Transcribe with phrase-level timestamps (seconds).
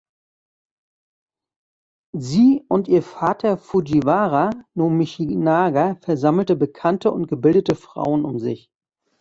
[2.17, 8.71] Sie und ihr Vater Fujiwara no Michinaga versammelte bekannte und gebildete Frauen um sich.